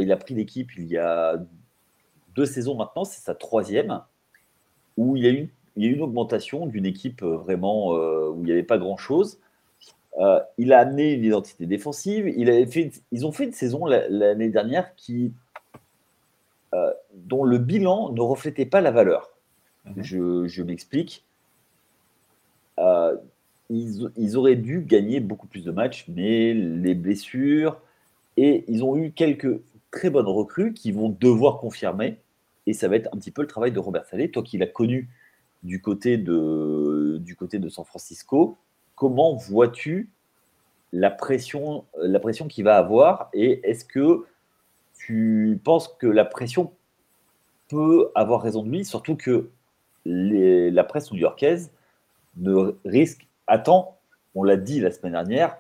[0.01, 1.37] Il a pris l'équipe il y a
[2.35, 4.03] deux saisons maintenant, c'est sa troisième,
[4.97, 5.51] où il
[5.83, 8.79] y a eu, une augmentation d'une équipe euh, vraiment euh, où il n'y avait pas
[8.79, 9.39] grand-chose.
[10.59, 12.33] il a amené une identité défensive.
[12.37, 15.33] Il avait fait, ils ont fait une saison l'année dernière qui,
[17.15, 19.31] dont le bilan ne reflétait pas la valeur.
[19.85, 20.03] Mhm.
[20.49, 21.25] Je, m'explique.
[23.71, 27.81] ils, ils, auraient dû gagner beaucoup plus de matchs, mais les blessures,
[28.37, 29.61] et ils ont eu quelques
[29.91, 32.19] très bonnes recrues qui vont devoir confirmer.
[32.67, 34.67] Et ça va être un petit peu le travail de Robert Salé, toi qui l'as
[34.67, 35.09] connu
[35.63, 38.57] du côté de, du côté de San Francisco.
[38.95, 40.11] Comment vois-tu
[40.93, 44.25] la pression, la pression qu'il va avoir et est-ce que
[44.95, 46.73] tu penses que la pression
[47.69, 49.51] peut avoir raison de lui, surtout que
[50.05, 51.71] la presse new-yorkaise
[52.37, 53.99] ne risque, attend,
[54.35, 55.57] on l'a dit la semaine dernière,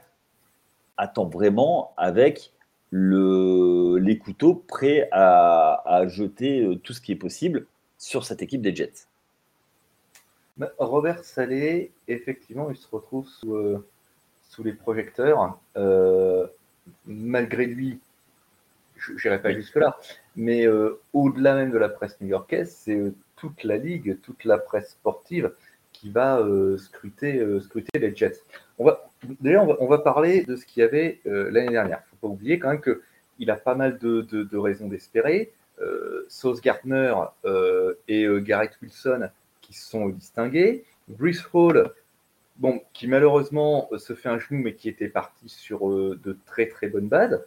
[0.96, 2.52] attend vraiment avec
[2.90, 7.66] le, les couteaux prêts à, jeter euh, tout ce qui est possible
[7.98, 9.06] sur cette équipe des Jets.
[10.58, 13.86] Bah, Robert Salé, effectivement, il se retrouve sous, euh,
[14.48, 15.58] sous les projecteurs.
[15.76, 16.46] Euh,
[17.06, 18.00] malgré lui,
[18.96, 19.96] je n'irai pas jusque-là,
[20.34, 20.66] mais
[21.12, 25.52] au-delà même de la presse new-yorkaise, c'est toute la ligue, toute la presse sportive
[25.92, 26.44] qui va
[26.78, 28.40] scruter, scruter les Jets.
[28.78, 29.08] On va,
[29.40, 32.80] D'ailleurs, on, va, parler de ce qu'il y avait l'année dernière pas oublier quand même
[32.80, 35.52] qu'il a pas mal de, raisons d'espérer.
[35.80, 39.30] Euh, Sauce Gardner euh, et euh, Garrett Wilson
[39.68, 40.84] qui se sont distingués.
[41.06, 41.92] Bruce Hall,
[42.56, 46.88] bon, qui malheureusement se fait un genou, mais qui était parti sur de très très
[46.88, 47.40] bonnes bases.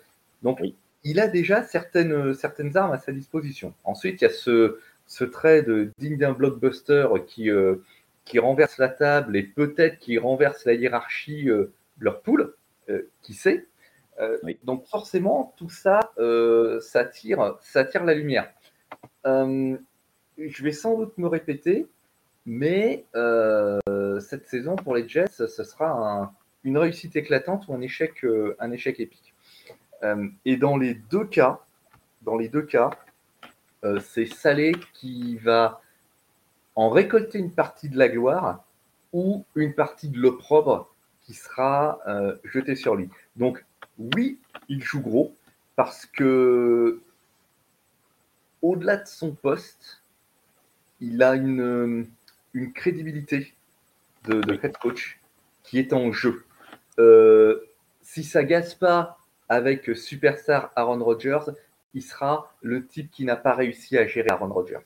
[0.44, 0.62] Donc,
[1.04, 3.74] il a déjà certaines, certaines armes à sa disposition.
[3.84, 7.50] Ensuite, il y a ce, ce trade digne d'un blockbuster qui,
[8.24, 12.54] qui renverse la table et peut-être qui renverse la hiérarchie de leur poule.
[13.24, 13.66] qui sait
[14.22, 18.52] euh, donc forcément, tout ça, euh, ça, tire, ça tire la lumière.
[19.26, 19.78] Euh,
[20.38, 21.88] je vais sans doute me répéter,
[22.46, 23.06] Mais
[24.20, 28.26] cette saison, pour les Jets, ce sera une réussite éclatante ou un échec,
[28.72, 29.34] échec épique.
[30.46, 31.60] et dans les deux cas,
[32.24, 32.90] dans les deux cas,
[34.00, 35.82] c'est Salé qui va
[36.76, 38.64] en récolter une partie de la gloire
[39.14, 43.10] ou une partie de l'opprobre qui sera euh, jetée sur lui.
[43.36, 43.64] Donc
[43.98, 45.36] oui, il joue gros
[45.76, 47.02] parce que
[48.62, 50.02] au-delà de son poste,
[51.00, 52.08] il a une,
[52.54, 53.54] une crédibilité
[54.26, 55.20] de, head coach
[55.64, 56.46] qui est en jeu.
[57.00, 57.66] Euh,
[58.02, 59.18] si ça gasse pas
[59.50, 61.52] avec superstar Aaron Rodgers,
[61.94, 64.86] il sera le type qui n'a pas réussi à gérer Aaron Rodgers.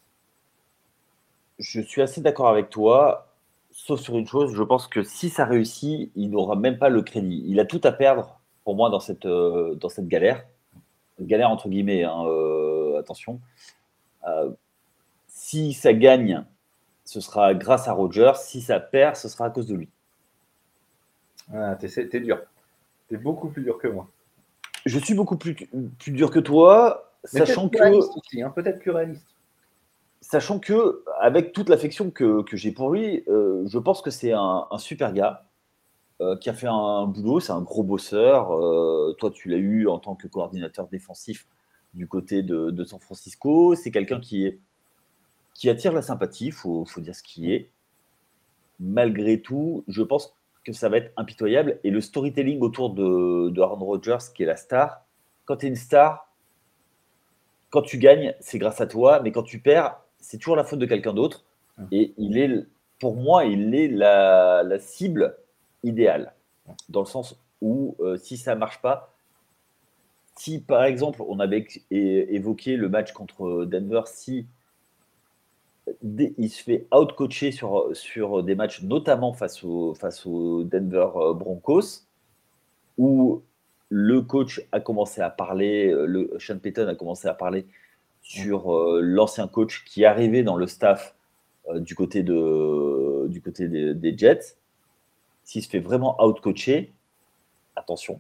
[1.60, 3.28] Je suis assez d'accord avec toi,
[3.72, 7.02] sauf sur une chose, je pense que si ça réussit, il n'aura même pas le
[7.02, 7.44] crédit.
[7.48, 10.46] Il a tout à perdre, pour moi, dans cette, euh, dans cette galère.
[11.22, 13.40] Galère entre guillemets, hein, euh, attention.
[15.28, 16.44] Si ça gagne,
[17.06, 18.34] ce sera grâce à Roger.
[18.36, 19.90] Si ça perd, ce sera à cause de lui.
[21.54, 22.40] Ah, t'es, dur.
[23.08, 24.10] T'es beaucoup plus dur que moi.
[24.86, 27.78] Je suis beaucoup plus, plus dur que toi, sachant que.
[28.42, 29.36] Hein, peut-être plus réaliste
[30.26, 34.68] sachant que, avec toute l'affection que, j'ai pour lui, euh, je pense que c'est un,
[34.80, 35.46] super gars
[36.20, 38.52] euh, qui a fait un boulot, c'est un gros bosseur.
[38.52, 41.46] Euh, toi, tu l'as eu en tant que coordinateur défensif
[41.94, 43.76] du côté de, San Francisco.
[43.76, 44.60] C'est quelqu'un qui,
[45.56, 47.72] qui attire la sympathie, il faut, dire ce qui est.
[48.80, 51.80] Malgré tout, je pense que ça va être impitoyable.
[51.84, 55.06] Et le storytelling autour de, de Aaron Rodgers, qui est la star,
[55.46, 56.32] quand tu es une star,
[57.70, 60.80] quand tu gagnes, c'est grâce à toi, mais quand tu perds, c'est toujours la faute
[60.80, 61.46] de quelqu'un d'autre.
[61.92, 62.66] Et il est,
[63.00, 65.38] pour moi, il est la, cible
[65.84, 66.34] idéale.
[66.90, 69.14] Dans le sens où, euh, si ça ne marche pas,
[70.38, 74.48] si par exemple, on avait évoqué le match contre Denver, si
[76.04, 81.34] il se fait out-coacher sur, sur des matchs, notamment face au, face au Denver euh,
[81.34, 82.06] Broncos,
[82.98, 83.44] où
[83.90, 87.68] le coach a commencé à parler, euh, le Sean Payton a commencé à parler
[88.26, 91.16] sur euh, l'ancien coach qui arrivé dans le staff
[91.70, 94.58] euh, du côté, de, du côté des, Jets.
[95.44, 96.92] S'il se fait vraiment out-coacher,
[97.76, 98.20] attention.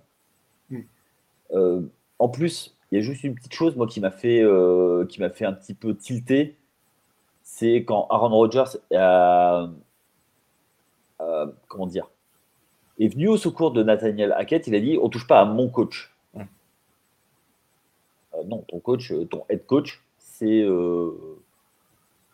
[1.51, 1.81] Euh,
[2.19, 4.43] en plus, il y a juste une petite chose moi qui m'a fait,
[5.09, 6.55] qui m'a fait un petit peu tilter.
[7.57, 8.65] C'est quand Aaron Rodgers
[11.69, 12.09] comment dire,
[12.99, 15.69] est venu au secours de Nathaniel Hackett, il a dit on touche pas à mon
[15.69, 16.13] coach.
[16.35, 16.43] Euh,
[18.45, 21.13] non, ton coach, euh, ton head coach, c'est euh,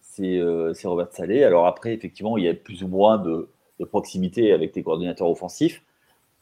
[0.02, 1.44] c'est Robert Salé.
[1.44, 3.48] Alors après, effectivement, il y a plus ou moins de,
[3.90, 5.84] proximité avec tes coordinateurs offensifs,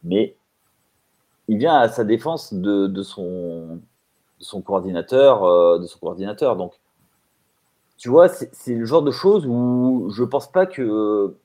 [0.03, 0.35] mais
[1.49, 3.79] il vient à sa défense de, son,
[4.39, 6.57] son coordinateur, de son coordinateur.
[6.57, 6.73] Donc,
[7.99, 11.35] tu vois, c'est le genre de choses où je pense pas que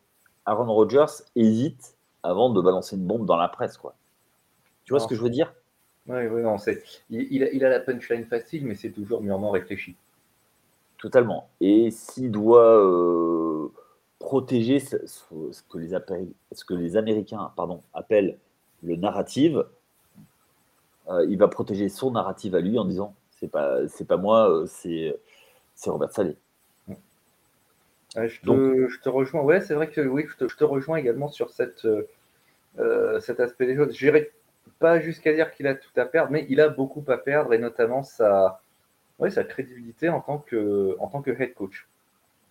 [0.46, 3.96] Aaron Rodgers hésite avant de balancer une bombe dans la presse, quoi.
[4.84, 5.52] Tu vois ce que je veux dire?
[6.06, 9.96] Oui, oui, non, c'est, il, a la punchline facile, mais c'est toujours mûrement réfléchi.
[10.98, 11.48] Totalement.
[11.60, 13.72] Et s'il doit euh,
[14.20, 14.96] protéger ce,
[15.68, 15.90] que les,
[16.52, 18.38] ce que les Américains pardon, appellent
[18.82, 19.66] le narrative,
[21.08, 24.48] euh, il va protéger son narrative à lui en disant c'est pas c'est pas moi,
[24.50, 25.18] euh, c'est
[25.74, 26.36] c'est Robert Salé.
[28.16, 29.42] Je, te, je, te, rejoins.
[29.42, 31.87] Ouais, c'est vrai que oui, je te, je te, rejoins également sur cette,
[33.20, 33.94] cet aspect des choses.
[33.96, 34.33] J'irai
[34.79, 37.59] pas jusqu'à dire qu'il a tout à perdre, mais il a beaucoup à perdre et
[37.59, 38.61] notamment sa,
[39.18, 41.87] ouais, sa crédibilité en tant, que, en tant que head coach.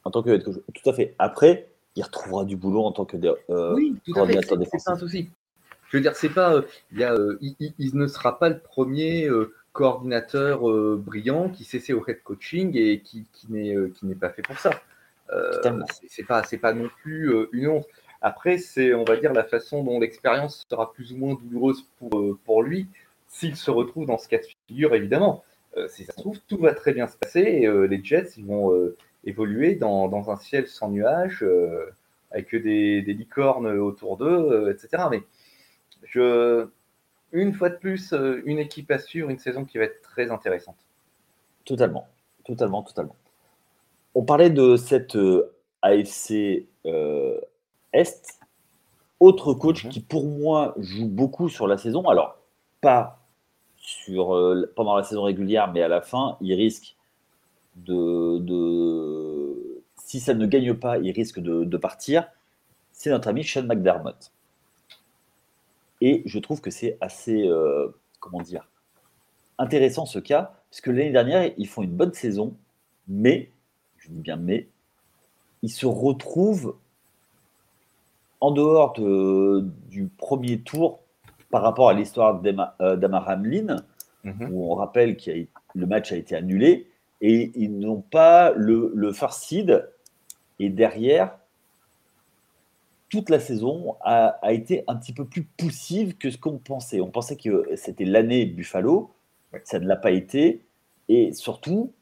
[0.03, 1.15] En tant que head coach, tout à fait.
[1.19, 4.41] Après, il retrouvera du boulot en tant que euh, oui, tout à fait.
[4.41, 5.29] C'est pas un souci.
[5.89, 7.37] Je veux dire, c'est pas, euh, il, euh,
[7.77, 10.61] il, ne sera pas le premier euh, coordinateur
[10.97, 14.71] brillant qui s'essaie au head coaching et qui, qui n'est pas fait pour ça.
[16.07, 17.87] C'est pas, c'est pas non plus une honte.
[18.23, 22.17] Après, c'est, on va dire, la façon dont l'expérience sera plus ou moins douloureuse pour,
[22.17, 22.87] euh, pour lui
[23.27, 25.43] s'il se retrouve dans ce cas de figure, évidemment.
[25.75, 28.29] Euh, si ça se trouve, tout va très bien se passer et euh, les Jets
[28.37, 28.71] ils vont
[29.25, 31.45] évoluer dans, dans, un ciel sans nuages,
[32.31, 35.03] avec des, des, licornes autour d'eux, etc.
[35.11, 35.21] Mais
[36.03, 36.67] je,
[37.33, 38.13] une fois de plus,
[38.45, 40.77] une équipe assure une saison qui va être très intéressante.
[41.65, 42.07] Totalement,
[42.45, 43.15] totalement, totalement.
[44.15, 45.17] On parlait de cette
[45.81, 46.65] AFC
[47.93, 48.39] est.
[49.19, 49.91] Autre coach mhm.
[49.91, 52.07] qui, pour moi, joue beaucoup sur la saison.
[52.09, 52.37] Alors,
[52.81, 53.23] pas
[53.77, 56.95] sur, euh, pendant la saison régulière, mais à la fin, il risque
[57.75, 62.27] de, de si ça ne gagne pas, il risque de, partir.
[62.91, 64.31] C'est notre ami Sean McDermott.
[66.01, 67.87] Et je trouve que c'est assez, euh,
[68.19, 68.67] comment dire,
[69.57, 72.55] intéressant ce cas, parce que l'année dernière, ils font une bonne saison,
[73.07, 73.51] mais,
[74.03, 74.67] je dis bien mais,
[75.61, 76.75] il se retrouve
[78.41, 80.99] en dehors du premier tour
[81.49, 83.77] par rapport à l'histoire d'Amar Hamlin,
[84.23, 84.49] mhm.
[84.51, 85.31] où on rappelle que
[85.75, 86.89] le match a été annulé,
[87.21, 89.87] et ils n'ont pas le, le first seed,
[90.59, 91.37] et derrière,
[93.07, 96.99] toute la saison a, été un petit peu plus poussive que ce qu'on pensait.
[96.99, 99.11] On pensait que c'était l'année Buffalo,
[99.63, 100.65] ça ne l'a pas été,
[101.07, 101.93] et surtout,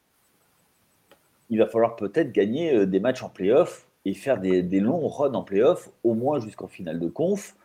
[1.52, 5.36] il va falloir peut-être gagner euh, des matchs en playoff et faire des, longs runs
[5.36, 7.56] en playoff, au moins jusqu'en finale de conf,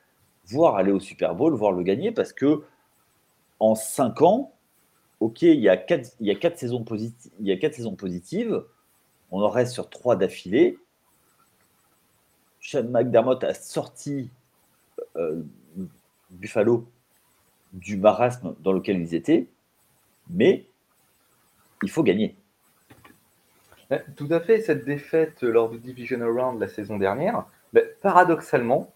[0.44, 2.64] voire aller au Super Bowl, voire le gagner, parce que
[3.59, 4.53] en cinq ans,
[5.20, 8.62] ok, il y a quatre, il y a quatre saisons positives,
[9.31, 10.79] on en reste sur trois d'affilée.
[12.61, 14.29] Sean McDermott a sorti
[15.16, 15.42] euh,
[16.31, 16.87] Buffalo
[17.72, 19.49] du marasme dans lequel ils étaient,
[20.29, 20.66] mais
[21.83, 22.37] il faut gagner.
[24.16, 27.44] Tout à fait, cette défaite lors du Divisional Round la saison dernière,
[28.03, 28.92] paradoxalement,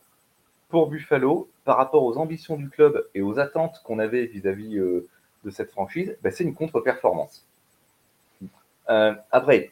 [0.68, 5.08] pour Buffalo, par rapport aux ambitions du club et aux attentes qu'on avait vis-à-vis euh,
[5.44, 7.46] de cette franchise, bah, c'est une contre-performance.
[8.88, 9.70] Euh, après,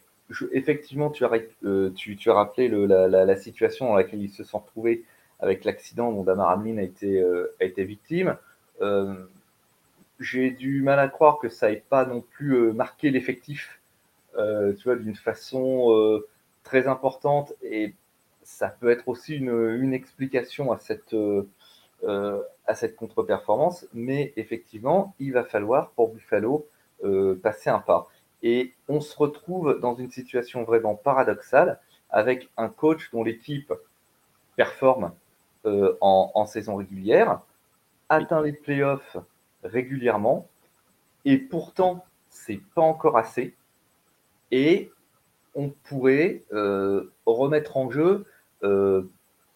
[0.51, 1.31] effectivement, tu as,
[1.63, 1.91] euh,
[2.27, 5.03] rappelé la, situation dans laquelle ils se sont retrouvés
[5.39, 7.23] avec l'accident dont Damar Hamlin a été,
[7.61, 8.37] a été victime.
[10.19, 13.78] J'ai du mal à croire que ça n'ait pas non plus marqué l'effectif euh,
[14.35, 16.27] tu vois, d'une façon euh,
[16.63, 17.53] très importante.
[17.61, 17.95] Et
[18.43, 21.43] ça peut être aussi une, explication à cette, euh,
[22.73, 23.87] cette contre-performance.
[23.93, 26.67] Mais effectivement, il va falloir pour Buffalo
[27.41, 28.09] passer un pas.
[28.43, 33.71] Et on se retrouve dans une situation vraiment paradoxale avec un coach dont l'équipe
[34.57, 35.13] performe
[35.63, 37.39] en, en, saison régulière,
[38.09, 39.17] atteint les playoffs
[39.63, 40.49] régulièrement,
[41.25, 43.53] et pourtant, c'est pas encore assez
[44.51, 44.91] et
[45.55, 48.25] on pourrait euh, remettre en jeu,
[48.63, 49.03] euh,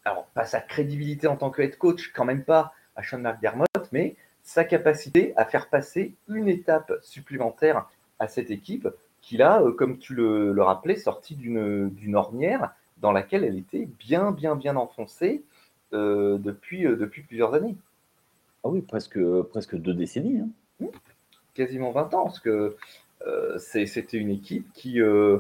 [0.06, 3.68] alors pas sa crédibilité en tant que head coach, quand même pas à Sean McDermott,
[3.92, 8.88] mais sa capacité à faire passer une étape supplémentaire à cette équipe
[9.22, 14.32] qu'il a, euh, comme tu le, rappelais, sorti d'une ornière dans laquelle elle était bien,
[14.32, 15.44] bien, bien enfoncée
[15.92, 17.76] depuis, depuis plusieurs années.
[18.64, 19.20] Ah oui, presque,
[19.52, 20.40] presque deux décennies.
[20.40, 20.50] Hein.
[20.80, 20.88] Mmh.
[21.54, 22.78] Quasiment 20 ans, parce que euh,
[23.58, 25.40] c'était une équipe qui euh,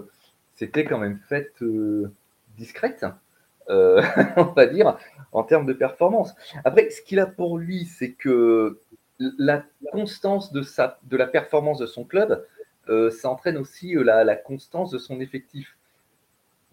[0.56, 2.12] s'était quand même faite euh,
[2.58, 3.06] discrète,
[3.70, 4.98] on va dire,
[5.32, 6.34] en termes de performance.
[6.66, 8.80] Après, ce qu'il a pour lui, c'est que
[9.20, 12.46] la constance de, sa, de la performance de son club,
[12.88, 15.78] ça entraîne aussi la, constance de son effectif.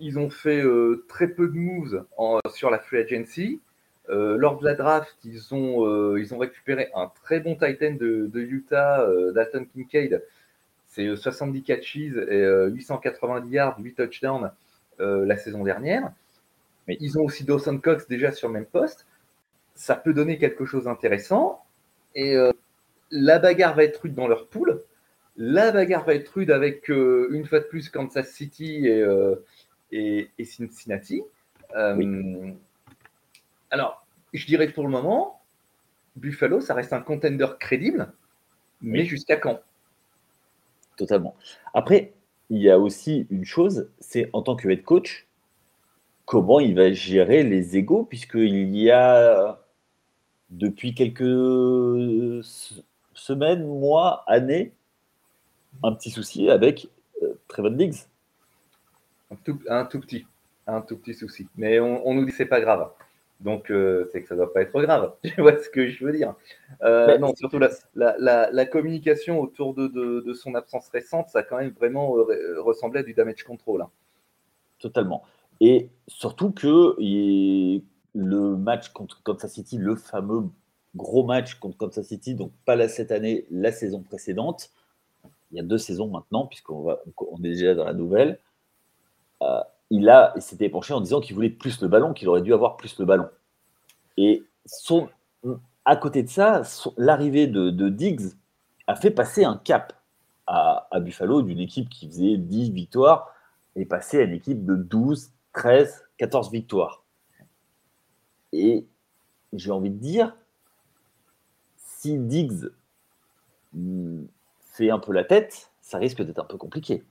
[0.01, 0.65] Ils ont fait
[1.09, 2.05] très peu de moves
[2.53, 3.61] sur la free agency.
[4.09, 8.41] lors de la draft, ils ont, ils ont récupéré un très bon Titan de, de
[8.41, 10.25] Utah, Dalton Kincaid,
[10.91, 14.51] c'est 70 catches et 890 yards, 8 touchdowns
[15.01, 16.13] euh, la saison dernière.
[16.87, 19.07] Mais ils ont aussi Dawson Cox déjà sur le même poste.
[19.75, 21.65] Ça peut donner quelque chose d'intéressant.
[22.15, 22.53] Et euh,
[23.11, 24.83] la bagarre va être rude dans leur poule.
[25.37, 28.89] La bagarre va être rude avec, euh, une fois de plus, Kansas City
[29.91, 31.23] et, et, Cincinnati.
[33.71, 35.41] Alors, je dirais pour le moment,
[36.17, 38.13] Buffalo, ça reste un contender crédible,
[38.83, 39.63] mais jusqu'à quand?
[41.01, 41.35] Totalement.
[41.73, 42.13] Après,
[42.51, 45.27] il y a aussi une chose, c'est en tant que head coach,
[46.27, 49.59] comment il va gérer les égaux, puisqu'il y a
[50.51, 52.45] depuis quelques
[53.15, 54.73] semaines, mois, années,
[55.83, 56.89] un petit souci avec
[57.23, 57.95] euh, Trevor Diggs.
[59.31, 60.27] Un tout, un tout, petit,
[60.67, 61.49] un tout petit souci.
[61.57, 62.91] Mais on, on nous dit c'est pas grave.
[63.41, 65.15] Donc, euh, c'est que ça ne doit pas être grave.
[65.23, 66.35] Tu vois ce que je veux dire
[66.83, 72.17] euh, Non, surtout la, communication autour de, son absence récente, ça a quand même vraiment
[72.19, 73.83] euh, ressemblé à du damage control.
[73.83, 73.91] Hein.
[74.79, 75.23] Totalement.
[75.61, 80.45] Et surtout que le match contre Kansas City, le fameux
[80.97, 84.71] gros match contre Kansas City, donc pas là cette année, la saison précédente,
[85.51, 88.39] il y a deux saisons maintenant, puisqu'on on est déjà dans la nouvelle
[89.91, 92.77] il a, s'était penché en disant qu'il voulait plus le ballon, qu'il aurait dû avoir
[92.77, 93.29] plus le ballon.
[94.17, 95.09] Et son,
[95.85, 96.63] à côté de ça,
[96.97, 98.33] l'arrivée de, Diggs
[98.87, 99.93] a fait passer un cap
[100.47, 103.35] à, Buffalo d'une équipe qui faisait 10 victoires
[103.77, 107.05] et passer à une équipe de 12, 13, 14 victoires.
[108.53, 108.87] Et
[109.53, 110.35] j'ai envie de dire,
[111.77, 112.71] si Diggs
[113.73, 114.25] hmm,
[114.61, 117.05] fait un peu la tête, ça risque d'être un peu compliqué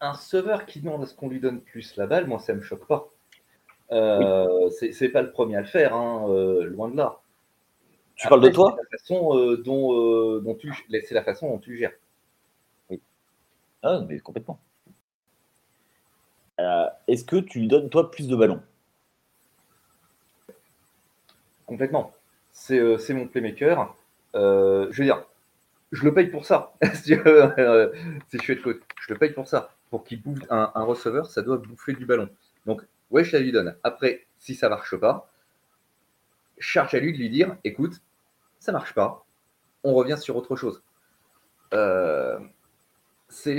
[0.00, 2.58] un sauveur qui demande à ce qu'on lui donne plus la balle, moi, ça ne
[2.58, 3.08] me choque pas.
[3.90, 7.20] Euh, C'est pas le premier à le faire, hein, euh, loin de là.
[8.14, 11.48] Tu parles de toi C'est la façon euh, dont, euh, dont tu, c'est la façon
[11.48, 11.92] dont tu gères.
[12.90, 13.00] Oui.
[13.82, 14.60] Ah, mais complètement.
[17.06, 18.62] est-ce que tu lui donnes toi plus de ballons?
[21.66, 22.12] Complètement.
[22.52, 23.94] C'est mon playmaker.
[24.34, 25.24] je veux dire,
[25.92, 26.74] je le paye pour ça.
[26.94, 29.77] si je suis coach, je le paye pour ça.
[29.90, 32.28] Pour qu'il bouffe un, receveur, ça doit bouffer du ballon.
[32.66, 33.74] Donc, ouais, je la lui donne.
[33.82, 35.30] Après, si ça marche pas,
[36.58, 38.00] charge à lui de lui dire écoute,
[38.58, 39.24] ça marche pas,
[39.84, 40.82] on revient sur autre chose.
[41.72, 42.38] Euh,
[43.28, 43.54] c'est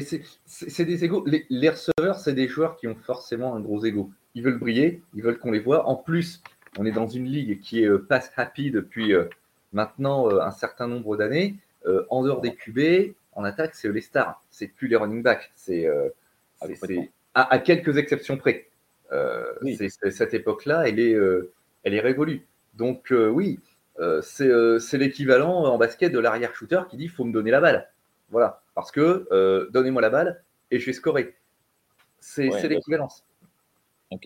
[0.86, 1.25] des égaux.
[1.25, 4.11] Les, receveurs, c'est des joueurs qui ont forcément un gros ego.
[4.36, 5.88] Ils veulent briller, ils veulent qu'on les voit.
[5.88, 6.41] En plus,
[6.77, 9.25] on est dans une ligue qui est euh, pass happy depuis euh,
[9.73, 11.55] maintenant un certain nombre d'années.
[12.09, 14.44] en dehors des QB, en attaque, c'est les stars.
[14.52, 15.52] C'est plus les running backs.
[15.56, 15.88] C'est
[17.34, 18.68] à, à, quelques exceptions près.
[20.12, 21.18] cette époque-là, elle est,
[21.84, 22.46] elle est révolue.
[22.74, 23.60] Donc oui,
[24.22, 27.90] c'est l'équivalent en basket de l'arrière shooter qui dit faut me donner la balle.
[28.32, 31.36] Voilà, parce que euh, donnez-moi la balle et je vais scorer.
[32.20, 33.24] C'est l'équivalence.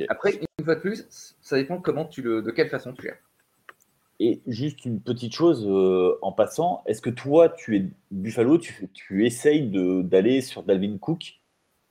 [0.09, 3.18] Après, une fois de plus, ça dépend comment tu le, de quelle façon tu gères.
[4.20, 8.89] Et juste une petite chose euh, en passant, est-ce que toi, tu es Buffalo, tu,
[8.93, 9.70] tu essayes
[10.03, 11.39] d'aller sur Dalvin Cook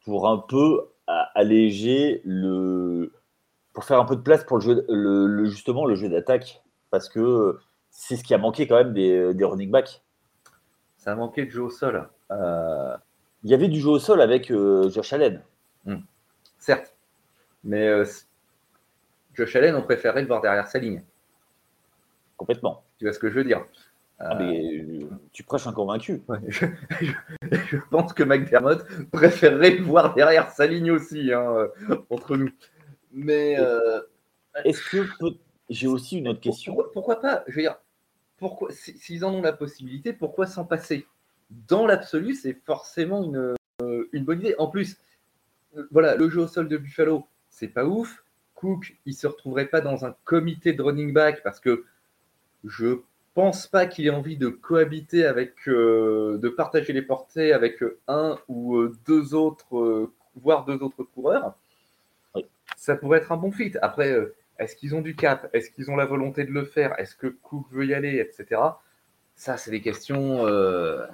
[0.04, 0.88] pour un peu
[1.34, 3.12] alléger le.
[3.72, 6.62] pour faire un peu de place pour le jeu, le, justement le jeu d'attaque?
[6.90, 7.58] Parce que
[7.90, 10.02] c'est ce qui a manqué quand même des, des running backs
[11.02, 12.08] ça a manqué de jeu au sol.
[12.30, 12.96] Euh,
[13.42, 15.42] il y avait du jeu au sol avec euh, Josh Allen.
[15.84, 15.96] Hmm.
[16.58, 16.94] Certes.
[17.64, 18.04] Mais euh,
[19.34, 21.02] Josh Allen, on préférait le voir derrière sa ligne.
[22.42, 22.84] Complètement.
[22.98, 23.64] Tu vois ce que je veux dire
[24.24, 24.38] ah,
[25.32, 26.22] tu prêches un convaincu.
[26.48, 31.68] je, pense que McDermott préférerait voir derrière sa ligne aussi, hein,
[32.08, 32.50] entre nous.
[33.12, 33.56] Mais.
[34.64, 35.06] Est-ce que
[35.70, 37.78] j'ai aussi une autre question pourquoi, pas Je veux dire,
[38.36, 41.06] pourquoi, s'ils en ont la possibilité, pourquoi s'en passer?
[41.68, 44.54] Dans l'absolu, c'est forcément une, euh, une, bonne idée.
[44.58, 44.98] En plus,
[45.76, 48.24] euh, voilà, le jeu au sol de Buffalo, c'est pas ouf.
[48.54, 51.84] Cook, il se retrouverait pas dans un comité de running back parce que
[52.64, 53.00] je
[53.34, 58.38] pense pas qu'il ait envie de cohabiter avec, euh, de partager les portées avec un
[58.48, 61.54] ou deux autres, voire deux autres coureurs.
[62.76, 63.72] Ça pourrait être un bon fit.
[63.80, 64.16] Après,
[64.58, 65.48] est-ce qu'ils ont du cap?
[65.52, 66.98] Est-ce qu'ils ont la volonté de le faire?
[66.98, 68.60] Est-ce que Cook veut y aller, etc.
[69.34, 70.46] Ça, c'est des questions.
[70.46, 71.06] Euh,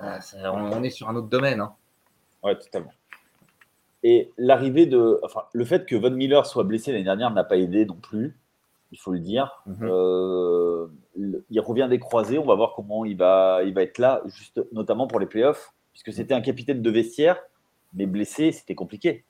[0.53, 1.61] on est sur un autre domaine.
[1.61, 1.75] Hein.
[2.43, 2.93] Ouais, totalement.
[4.03, 5.19] Et l'arrivée de.
[5.23, 8.37] Enfin, le fait que Von Miller soit blessé l'année dernière n'a pas aidé non plus,
[8.93, 9.63] il faut le dire.
[9.67, 9.77] Mhm.
[9.83, 10.87] Euh,
[11.51, 12.39] il revient des croisés.
[12.39, 15.73] On va voir comment il va, il va être là, juste, notamment pour les playoffs,
[15.93, 17.41] puisque c'était un capitaine de vestiaire,
[17.95, 19.25] mais blessé, c'était compliqué.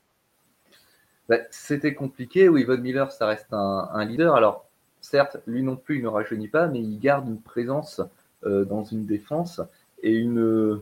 [1.29, 2.49] Bah, c'était compliqué.
[2.49, 4.35] Oui, Von Miller, ça reste un, leader.
[4.35, 4.67] Alors,
[4.99, 8.01] certes, lui non plus, il ne rajeunit pas, mais il garde une présence
[8.45, 9.61] euh, dans une défense
[10.01, 10.81] et une,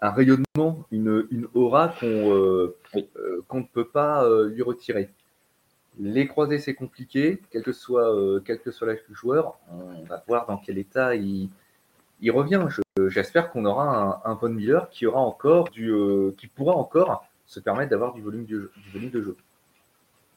[0.00, 5.10] un rayonnement, une, aura qu'on euh, euh, qu'on ne peut pas lui retirer.
[5.98, 9.58] Les croisés, c'est compliqué, quel que soit, quel que soit l'âge du joueur.
[9.70, 11.50] On va voir dans quel état il,
[12.20, 12.64] il revient.
[13.08, 15.92] J'espère qu'on aura un, Von Miller qui aura encore du,
[16.38, 19.36] qui pourra encore se permettre d'avoir du volume, du volume de jeu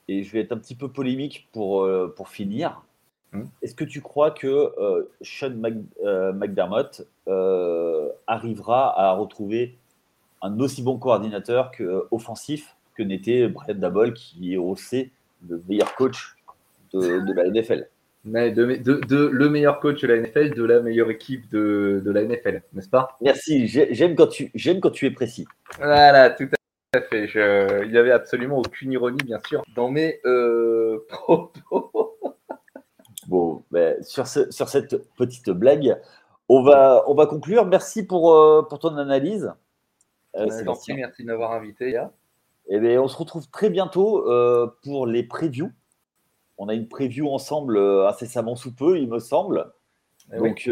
[0.07, 2.83] et je vais être un petit peu polémique pour, euh, pour finir.
[3.31, 3.45] Hmm.
[3.61, 5.61] Est-ce que tu crois que euh, Sean
[6.03, 7.07] euh, McDermott
[8.27, 9.77] arrivera à retrouver
[10.41, 15.11] un aussi bon coordinateur que, offensif que n'était Brian Dabol, qui est aussi
[15.47, 16.35] le meilleur coach
[16.93, 17.87] de, la NFL
[18.25, 18.65] mais de,
[19.05, 22.61] de, le meilleur coach de la NFL, de la meilleure équipe de, de la NFL,
[22.73, 23.17] n'est-ce pas?
[23.21, 25.45] Merci, j'aime quand, tu, quand tu es précis.
[25.77, 26.47] Voilà, tout
[26.93, 27.25] à fait.
[27.83, 32.17] il n'y avait absolument aucune ironie, bien sûr, dans mes euh, propos.
[33.27, 35.97] bon, ben, sur, sur cette petite blague,
[36.47, 37.65] on va, on va conclure.
[37.65, 39.51] Merci pour, euh, pour ton analyse.
[40.35, 41.89] Euh, merci de m'avoir invité.
[41.89, 41.99] Et
[42.69, 44.25] eh bien, on se retrouve très bientôt
[44.83, 45.71] pour les previews.
[46.57, 49.73] On a une preview ensemble incessamment sous peu, il me semble.
[50.31, 50.69] Eh Donc,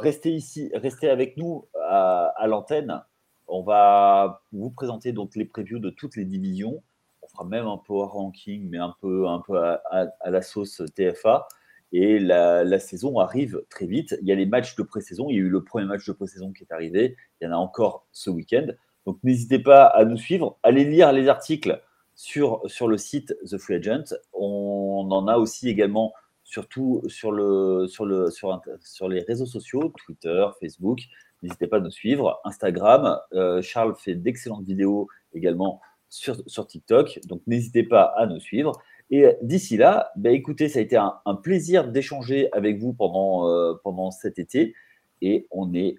[0.00, 3.02] restez ici, restez avec nous à, à l'antenne
[3.48, 6.82] on va vous présenter donc les previews de toutes les divisions.
[7.22, 11.48] On fera même un power ranking, mais un peu, un peu à, la sauce TFA.
[11.92, 14.16] Et la, saison arrive très vite.
[14.20, 15.28] Il y a les matchs de pré-saison.
[15.30, 17.16] Il y a eu le premier match de pré-saison qui est arrivé.
[17.40, 18.66] Il y en a encore ce week-end.
[19.08, 20.58] Donc n'hésitez pas à nous suivre.
[20.62, 21.80] Allez lire les articles
[22.14, 24.14] sur, sur le site The Free Agent.
[24.34, 26.12] On en a aussi également
[26.44, 30.98] surtout sur, le, sur, le, sur, sur les réseaux sociaux, Twitter, Facebook.
[31.42, 32.38] N'hésitez pas à nous suivre.
[32.44, 35.80] Instagram, euh, Charles fait d'excellentes vidéos également
[36.10, 37.20] sur, sur TikTok.
[37.28, 38.72] Donc n'hésitez pas à nous suivre.
[39.10, 43.48] Et euh, d'ici là, bah, écoutez, ça a été un, plaisir d'échanger avec vous pendant,
[43.48, 44.74] euh, pendant cet été.
[45.22, 45.96] Et on est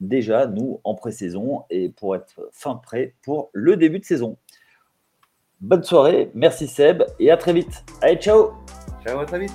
[0.00, 4.36] déjà, nous, en pré-saison et pour être fin prêt pour le début de saison.
[5.60, 7.84] Bonne soirée, merci Seb et à très vite.
[8.00, 8.52] Allez, ciao
[9.04, 9.52] Ciao, à très vite